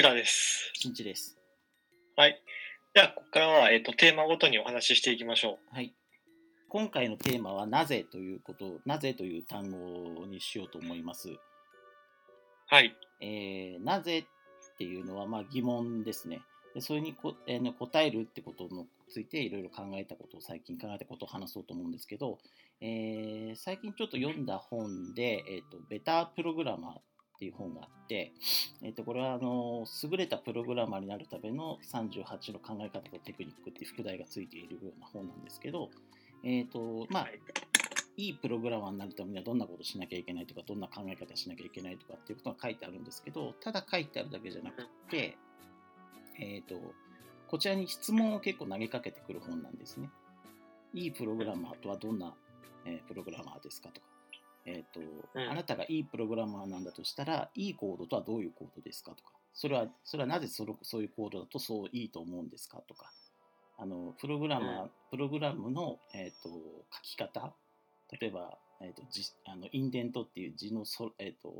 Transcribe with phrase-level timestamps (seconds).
[0.00, 0.70] 福田です。
[0.72, 1.36] 新地です。
[2.16, 2.42] はい。
[2.94, 5.92] では、ここからは、えっ、と、テーマごとにお話ししていきましょはい。
[6.70, 11.28] 今回のテーマはなぜということを、なぜという単語にしようと思います。
[11.28, 11.36] う。
[12.68, 12.96] はい。
[13.20, 16.40] えーなぜっていうのはまあ疑問ですね。
[16.74, 22.38] でそれにこ、えーね答えるってことについていろいろ考えたことを最近考えたことを話そうと思うんですけど、
[22.80, 26.94] えー最近ちょっと読んだ本で、えーと「ベタープログラマー」
[27.40, 28.32] っていう本があって、
[28.82, 35.88] えー、とこれはあの優れたプログラマーになるための38の考え方とテクニックっていう副題がついているような本なんですけど、
[36.44, 37.40] えーとまあはい
[38.16, 45.38] いいプログラマーになるためにはどんなことしなきゃいけないとか、どんな考え方しなきゃいけないとかっていうことが書いてあるんですけど、ただ書いてあるだけじゃなくて、
[46.38, 46.74] えっ、と、
[47.48, 50.10] こちらに質問を結構投げかけてくる本なんですね。
[50.92, 52.34] いいプログラマーとはどんな、
[52.84, 54.06] えープログラマーですかとか、
[54.66, 55.50] えっ、と、うん。
[55.50, 63.12] あなたがいいプログラマーなんだとしたら、いいコードとはどういうコードですかとか、それは、それはなぜそのそういうコードだとそういいと思うんですかとか、
[63.78, 64.90] あのプログラマー、うん。
[65.10, 67.54] プログラムの、えー、と書き方、
[68.20, 71.52] 例えば、えー、とじあのインデントっていう字のそ、えー、と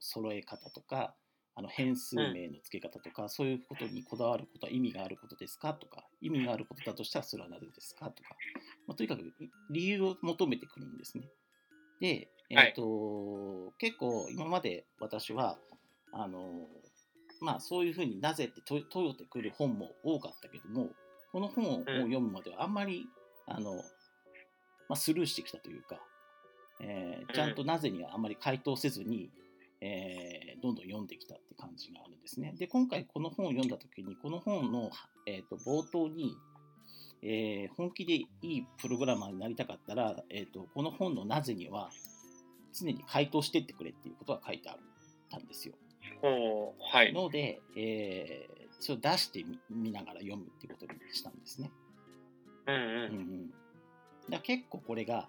[0.00, 1.14] 揃え方とか、
[1.58, 8.36] あの変数名の付け方とか、そういうことにこだわることは意味があることですかとか、意味があることだとしたらそれはなぜですかとか、
[8.86, 9.22] まあ、とにかく
[9.70, 11.28] 理由を求めてくるんですね。
[11.98, 15.58] で、えーと結構今まで私は
[16.12, 16.66] あの、
[17.40, 20.90] まあ、そういうふうになぜって問問うてくる本も多かったけども
[21.32, 23.06] この本を読むまではあんまり、
[23.46, 23.74] あの
[24.88, 26.00] まあ、スルーしてきたというか、
[26.80, 29.30] えーちゃんとなぜにはあんまり回答せずに、
[29.82, 32.54] えーどんどん読んできたって感じがあるんですね。
[32.58, 34.90] で今回この本を読んだ時にこの本の、
[35.26, 36.34] えー、と冒頭に、
[37.22, 41.90] えー本気でいいプログラマーになりたかったら、えー、とこの本のなぜには
[42.78, 44.76] 常に回答してってくれっていうことが書いてあっ
[45.30, 45.74] たんですよ。
[46.92, 47.12] はい。
[47.12, 51.70] ので、えーそれを出してみ見ながら読むっていうことにしたんですね。
[52.66, 52.78] うんう。
[52.78, 52.92] うんうん
[53.46, 53.50] ん、
[54.28, 55.28] だ結構これが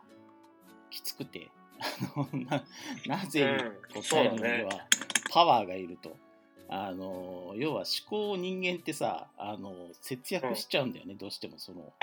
[0.90, 1.50] きつくて
[1.80, 2.63] あのな
[3.08, 3.46] なぜ
[3.96, 4.88] に答えるのには
[5.31, 6.16] パワーがいると。
[6.69, 11.94] あの要は思考を人間ってさあの節約しちゃうんだよね、どうしてもその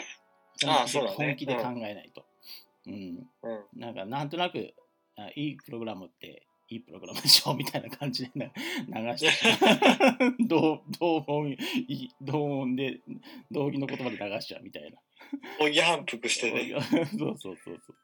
[1.07, 2.25] 本気で考えないと。
[2.87, 3.81] うん、うん。
[3.81, 4.73] なんかなんとなく
[5.25, 7.55] あいいプログラムっていいプログラムでしょ？
[7.55, 8.53] みたいな感じで
[8.89, 9.31] な流して
[10.49, 11.57] 同同音
[12.21, 13.01] 同音で
[13.51, 14.99] 同義の言葉で流しちゃうみたいな。
[15.61, 16.75] おぎ反復してね。
[17.19, 17.97] そうそうそうそう。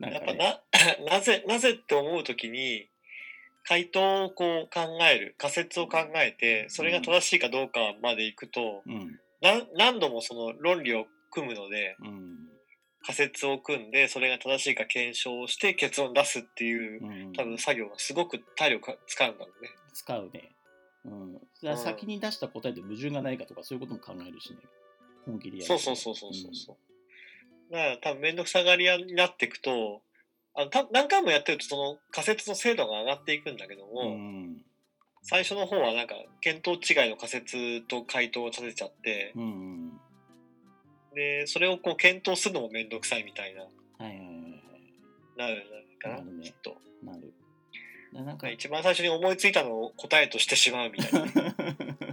[0.00, 0.60] なんやっぱかね、
[1.06, 2.88] な、 なぜ、なぜって思うときに、
[3.64, 12.47] 回答をこう考える、仮説を考えて、それが正しいかどうかまでいくと、うんな何度もその論理を組むので、うん
[13.08, 19.70] 仮説を組んで、それが正しいか検証して結論出すっていう、うん、多分作業がすごく体力が使うんだろうね。
[19.94, 20.50] 使うね。
[21.06, 24.58] うん、だから先に出した答えで矛盾がないかとかそういうことも考えるしね。
[25.24, 25.78] 本気でやると。
[25.78, 26.72] そうそうそうそうそうそ
[27.70, 27.72] う。
[27.72, 30.02] だから多分面倒くさがり屋になっていくと、
[30.54, 34.58] あのた何回もやってるとその仮説の精度が上がっていくんだけどうも、ん。
[35.22, 39.87] 最初の方はなんか見当違いの仮説と回答を立てちゃって、うん。
[41.10, 41.14] うん。
[41.14, 45.38] で、それをこう検討するのも面倒くさいみたいな、はいはいはいはい。
[45.38, 45.66] なる
[46.00, 46.76] かな、なるねきっと。
[47.02, 47.32] なる。
[48.12, 51.54] ななんか、一番最初に思いついたのを答えとしてしまうみたいなね。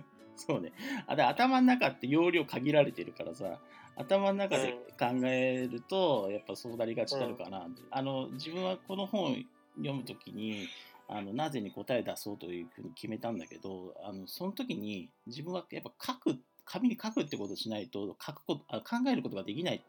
[0.36, 0.74] そうね。
[1.08, 3.60] あで頭の中って容量限られてるからさ、
[3.96, 8.28] 頭の中で考えると、やっぱそうなりがちになるかな、あの。
[8.32, 9.36] 自分はこの本を
[9.78, 10.68] 読むときに、
[11.08, 19.84] あのなぜに答え出そうというふうに決めたんだけど、あのその時に自分はやっぱ書く、紙に書くってことをしないと書くことあ考えることができない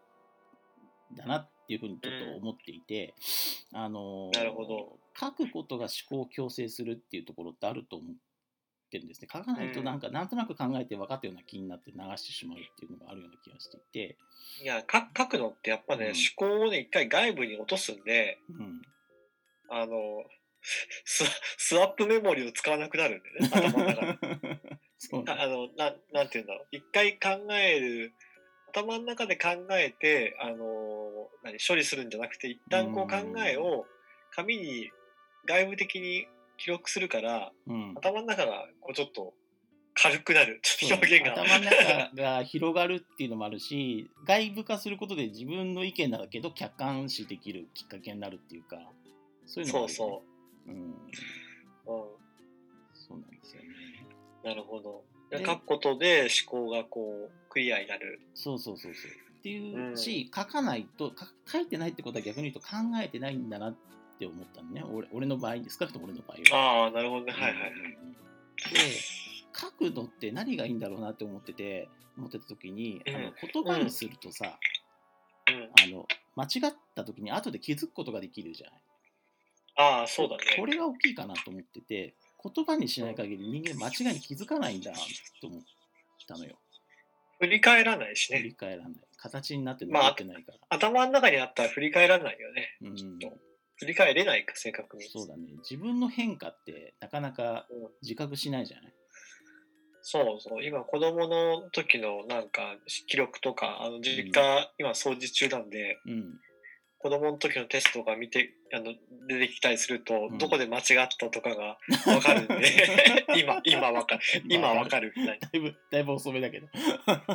[1.12, 3.14] んだなっていうふうにちょっと思っていて、
[3.72, 4.98] あのなるほど。
[5.18, 8.14] 書くことが思考を強制するっていうところってあると思っ
[8.90, 9.28] てるんですね。
[9.32, 13.78] 書かないとなんか、なんとなく考えて分かったような気になって流してしまうっていうのがあるような気がして。
[13.78, 14.18] いて、
[14.62, 16.12] いや、か書くのってやっぱね、うん。
[16.12, 18.82] 思考をね、一回外部に落とすんで、うん、
[19.70, 20.24] あの、
[21.04, 21.24] ス
[21.58, 24.18] スワップメモリを使わなくなるんでね、頭の中で。
[25.12, 26.66] ああのななんていうんだろう。
[26.72, 28.14] 一回考える
[28.72, 30.56] 頭の中で考えてあの
[31.42, 33.86] 何処理するんじゃなくて一旦こう考えを
[34.34, 34.90] 紙に
[35.46, 36.26] 外部的に
[36.58, 37.94] 記録するからうん。
[37.96, 39.34] 頭の中がこうちょっと
[39.94, 40.60] 軽くなる。
[40.62, 41.32] ちょっと表現が。
[41.32, 48.78] 頭の中が広がるっていうのもあるし外部化することで自分の意見だけど客観視できるきっかけになるっていうか
[49.46, 50.22] そういうのもそうそ
[50.66, 50.96] う、うん、うん、
[51.86, 54.05] そうなんですよね
[54.46, 55.02] なるほど。
[55.28, 58.20] で書くことで思考がこうクリアになる。
[58.34, 59.10] そうそうそうそう。
[59.38, 63.76] っていうし、書かないとか書いてないってことは逆に言うと考えてないんだなっ
[64.20, 64.84] て思ったのね。
[64.88, 66.84] 俺俺の場合少なくとも俺の場合は。
[66.84, 67.32] ああなるほどね。
[67.32, 67.70] はいはいはい。
[67.70, 68.16] うんうんうん
[68.72, 68.78] で
[69.58, 74.58] 書くのって何がいいんだろうなって思ってて思ってた時に、あのうん言葉にするとさ、
[75.48, 75.70] うん。
[75.82, 76.06] あの
[76.36, 78.80] 間違った時に後で気づくことができるじゃない。
[79.78, 80.42] ああ、そうだね。
[80.58, 82.14] これが大きいかなと思ってて
[82.54, 84.92] 言葉にしない限り人間間違いに気づかないんだ
[85.40, 85.62] と思っ
[86.28, 86.58] たのよ。
[87.40, 88.38] 振り返らないしね。
[88.38, 88.92] 振り返らない。
[89.18, 90.58] 形になってまあ残ってないから。
[90.70, 92.76] 頭の中にあったら振り返らないよね。
[92.82, 92.96] うん、
[93.76, 95.04] 振り返れないか、正確に。
[95.04, 95.44] そうだね。
[95.68, 98.92] 自分の変化ってなかなかうん自覚しないじゃない？
[100.08, 100.64] そうそう。
[100.64, 102.76] 今、子供の時のなんか、
[103.08, 106.40] 記録とか、あの、実家、今掃除中なんで、うん。
[106.98, 108.94] 子供の時のテストが見て、あの、
[109.28, 111.78] 出てきたりすると、うんどこで間違ったとかが
[112.12, 112.56] わかるんで、
[113.36, 114.22] 今、今わかる。
[114.48, 115.48] 今わかるみたいな。
[115.48, 116.68] だいぶ、だいぶ遅めだけど。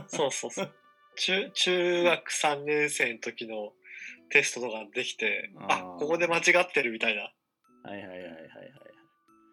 [0.08, 0.74] そうそうそう。
[1.16, 3.74] 中、中学3年生の時の
[4.30, 7.22] テストとかできて、ああーここで間違ってるみたいな。
[7.84, 8.42] はいはいはいはいはい。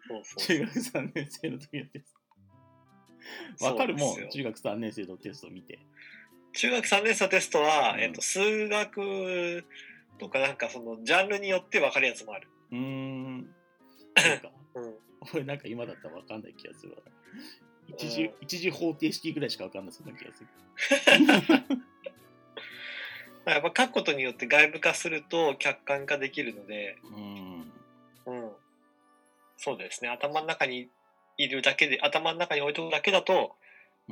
[0.07, 2.13] そうそう中学3年生の時のテス
[3.59, 3.65] ト。
[3.65, 5.79] わかるもん、中学3年生のテスト見て。
[6.53, 9.63] 中学3年生のテストは、うんえっと、数学
[10.19, 12.47] とかなんかそのジャンルによって分かるやつもある。
[12.71, 13.47] うーん。
[14.17, 14.51] そうか。
[14.75, 14.95] うん。
[15.33, 16.97] 俺なんか今だったらわかんない気がするわ。
[17.87, 20.49] 一次うん一次方程式ぐらいしかわかんないそんな気がする。
[23.45, 27.73] やっぱ書くことによって外部化すると客観化できるので、うん。
[28.25, 28.51] うん。
[29.57, 30.09] そうですね。
[30.09, 30.89] 頭の中に
[31.37, 33.55] いるだけで、頭の中に置いとくだけだと、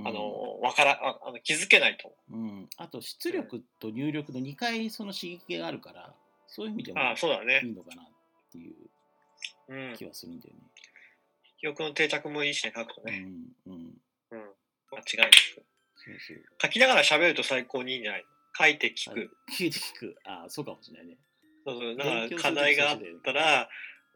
[0.06, 6.14] あの、わからあ、あの気づけないと思うん、あと出力と入力の2回その刺激があるから
[6.48, 6.96] そういう意味でう。
[6.96, 7.70] もああ、そうだねい。
[7.70, 8.06] いのかなっ
[8.52, 8.76] ていう
[9.70, 9.96] うん。
[9.96, 10.62] 気はするんだよね。
[11.60, 13.26] 記憶の定着もいいしね、書くとね。
[13.66, 14.02] うんうん、
[14.32, 14.40] うん。
[14.92, 15.66] 間違いなく。
[16.62, 18.28] 書きながら喋ると最高にいいんじゃないの？
[18.58, 19.30] 書いて聞く。
[19.52, 20.16] 聞いて聞く。
[20.24, 21.18] ああ、そうかもしれないね。
[21.66, 21.96] そうそう。
[21.96, 23.70] だから課題があったら、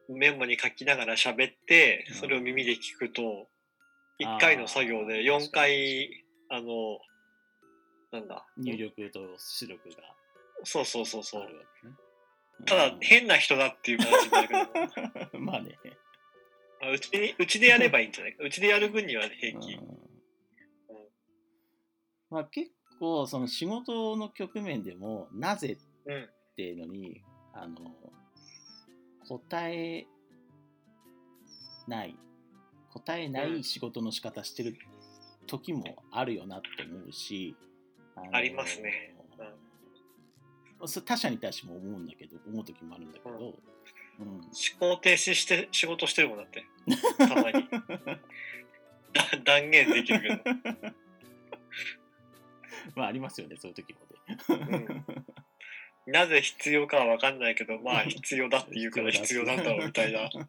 [0.10, 3.50] メモに書きながら喋ってうん、それを耳で聞くと、
[4.26, 7.00] 1回の作業で4回、あの、
[8.12, 8.46] なんだ？
[8.58, 9.96] 入力と出力が
[10.64, 11.48] そうそうそうそう。
[12.66, 14.48] ただうん、変な人だっていう感じになる
[15.32, 15.78] けど、 まあね。
[16.82, 18.36] まあうちに、うちでやればいいんじゃない？
[18.36, 18.44] か。
[18.44, 19.74] うちでやる分には平気。
[19.74, 19.98] うん
[22.30, 26.24] まあ、結構その仕事の局面でもなぜうん。
[26.24, 27.22] っていうのに
[27.54, 27.76] あの
[29.28, 30.06] 答え
[31.88, 32.16] ない
[32.94, 34.78] 答えなうんい仕事の仕方してる
[35.48, 37.56] 時もあるよなって思うし、
[38.16, 39.16] のありますね
[40.86, 43.54] それ他者に対しても思うんだけど思う時もあるんだけど、うん
[44.20, 44.28] 思
[44.80, 46.64] 考停止して仕事してるもんだって。
[47.18, 47.68] たまに。
[49.14, 50.60] だ断言できるけど。
[52.96, 54.08] まあありますよねそういう時もね。
[54.50, 55.06] うん、
[56.08, 60.26] なぜ必要かは分かんないけど、まあ 必要だって言うから必要なんだろうみたいな。
[60.26, 60.48] あの、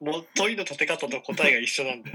[0.00, 2.12] も、も問いの立て方と答えが一緒なんで。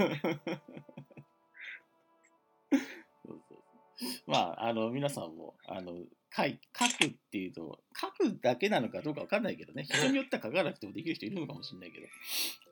[4.26, 5.92] まあ、あの皆さんもあの
[6.34, 12.08] 書い書くっていうと書くだけなのかどうかわかんないけどね人によっては書かなくてもできる人いるのかもしれないけど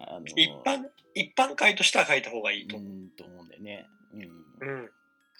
[0.01, 2.93] あの一般、一般回としては書いた方がいいとう思う。
[2.93, 4.25] んと思うんだよね、うん、う
[4.87, 4.91] ん。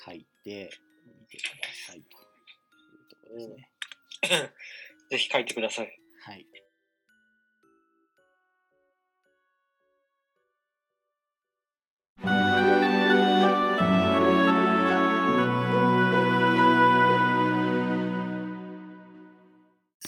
[0.05, 0.71] 書いて
[1.07, 2.20] みてくださいと
[3.31, 3.71] ころですね、
[5.11, 6.01] ぜひ書いてください。
[6.23, 6.47] はい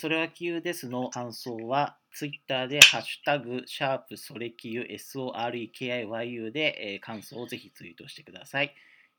[0.02, 8.74] それはきゆですの感想は、ツイッターでハッシュタグ、シャープそれきゆ SOREKIYU で、えー感想をぜひツイートしてください。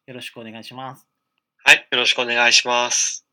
[0.08, 1.08] よろしくお願いします。
[1.64, 1.88] はい。
[1.90, 3.26] よろしくお願いします。